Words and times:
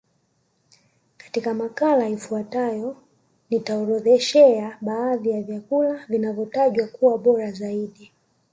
Katika 1.17 1.53
makala 1.53 2.09
ifuatayo 2.09 2.97
nitakuorodhoshea 3.49 4.77
baadhi 4.81 5.29
ya 5.29 5.41
vyakula 5.41 6.05
vinavyotajwa 6.09 6.87
kuwa 6.87 7.17
bora 7.17 7.51
zaidi 7.51 8.11